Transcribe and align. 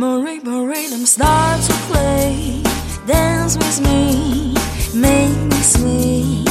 rhythm 0.00 1.04
start 1.06 1.60
to 1.62 1.72
play, 1.90 2.62
dance 3.06 3.56
with 3.56 3.80
me, 3.80 4.54
make 4.94 5.36
me 5.50 5.60
sway 5.60 6.44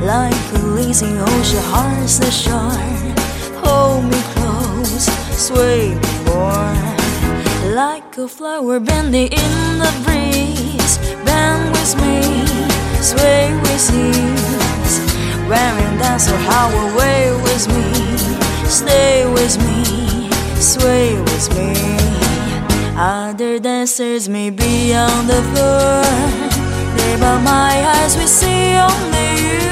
like 0.00 0.34
a 0.54 0.58
lazy 0.74 1.06
ocean, 1.06 1.62
heart's 1.64 2.18
a 2.20 2.30
shark. 2.30 3.18
Hold 3.62 4.04
me 4.04 4.20
close, 4.34 5.04
sway 5.36 5.94
me 5.94 6.24
more, 6.24 7.74
like 7.74 8.16
a 8.16 8.26
flower 8.26 8.80
bending 8.80 9.28
in 9.32 9.78
the 9.78 9.92
breeze. 10.04 10.98
Bend 11.26 11.70
with 11.72 11.94
me, 12.00 12.46
sway 13.02 13.52
with 13.64 13.90
ease. 13.92 14.94
When 15.46 15.76
we 15.76 15.98
dance, 15.98 16.30
or 16.30 16.38
how 16.38 16.70
away 16.92 17.32
with 17.42 17.68
me, 17.68 18.66
stay 18.66 19.26
with 19.26 19.58
me, 19.66 20.30
sway 20.56 21.20
with 21.20 21.54
me. 21.54 22.27
Other 23.00 23.60
dancers 23.60 24.28
may 24.28 24.50
be 24.50 24.92
on 24.92 25.28
the 25.28 25.40
floor, 25.54 26.02
there 26.96 27.18
but 27.18 27.38
my 27.42 27.86
eyes 27.94 28.16
we 28.16 28.26
see 28.26 28.74
only 28.74 29.38
you, 29.38 29.70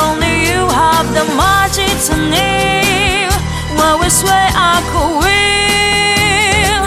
only 0.00 0.48
you 0.48 0.64
have 0.64 1.06
the 1.12 1.26
magic 1.36 1.92
to 2.08 2.16
name. 2.30 3.28
When 3.76 4.00
we 4.00 4.08
sway, 4.08 4.48
I 4.48 4.80
could 4.88 5.12
will. 5.20 6.84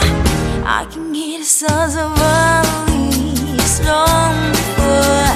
I 0.66 0.84
can 0.90 1.14
hear 1.14 1.38
the 1.38 1.44
sounds 1.44 1.94
of 1.94 2.10
valleys 2.18 3.80
long 3.86 4.34
before 4.50 5.30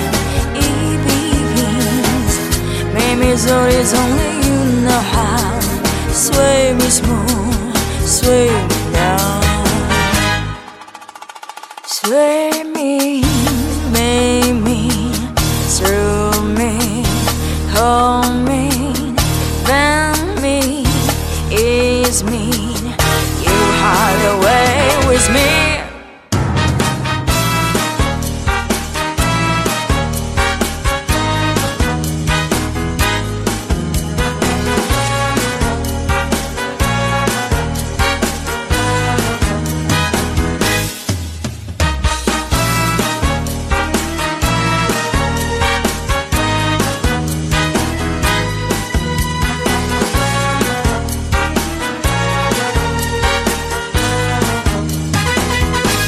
it 0.58 0.98
begins. 1.06 2.34
Maybe 2.92 3.30
it's 3.30 3.46
only 3.94 4.42
you 4.42 4.58
know 4.82 5.02
how. 5.14 5.60
Sway 6.10 6.74
me 6.74 6.90
smooth, 6.90 7.76
sway 8.04 8.50
me 8.50 8.83
Sway 12.06 12.64
me, 12.64 13.23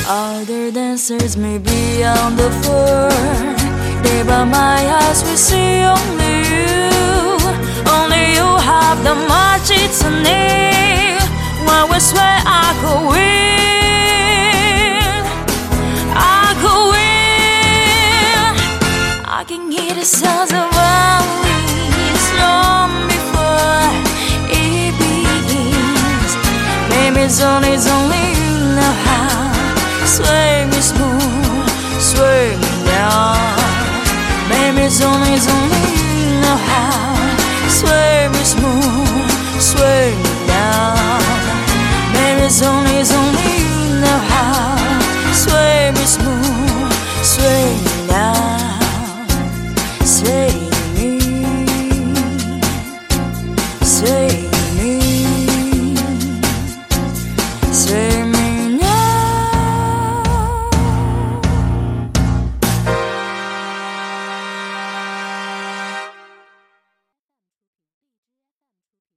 Other 0.09 0.71
dancers 0.71 1.37
may 1.37 1.59
be 1.59 2.05
on 2.05 2.37
the 2.37 2.49
floor. 2.63 3.11
But 4.27 4.47
my 4.47 4.79
eyes 5.03 5.23
will 5.25 5.37
see 5.37 5.83
only 5.83 6.47
you. 6.51 6.91
Only 7.91 8.35
you 8.35 8.47
have 8.71 9.03
the 9.05 9.15
magic 9.15 9.91
to 10.01 10.11
me 10.11 11.19
When 11.67 11.91
we 11.91 11.99
swear 12.01 12.39
I 12.47 12.75
could 12.83 13.03
win. 13.13 13.67
I 16.15 16.55
could 16.63 16.85
win. 16.95 18.55
I 19.27 19.45
can 19.47 19.71
hear 19.71 19.95
the 19.95 20.05
sounds 20.05 20.53
of 20.53 20.71
violins 20.75 22.27
long 22.43 22.91
before 23.11 23.91
it 24.51 24.93
begins. 25.03 26.33
Maybe 26.91 27.21
it's 27.27 27.41
only, 27.41 27.71
it's 27.71 27.87
only 27.89 28.25
you 28.39 28.75
know 28.75 28.95
how 29.07 29.36
Sway 30.07 30.65
me 30.71 30.81
smooth, 30.81 31.69
sway 31.99 32.55
me 32.57 32.85
down. 32.87 33.37
Baby, 34.49 34.87
it's 34.87 35.03
only, 35.03 35.35
only 35.35 36.41
know 36.43 36.57
how. 36.71 37.17
Sway 37.69 38.29
me 38.33 38.43
smooth, 38.45 39.31
sway 39.61 40.15
me 40.15 40.47
down. 40.47 41.21
Baby, 42.15 42.47
it's 42.47 42.63
only, 42.63 43.03
only 43.21 44.01
know 44.01 44.21
how. 44.31 44.79
Sway 45.35 45.91
me 45.91 46.05
smooth. 46.07 46.36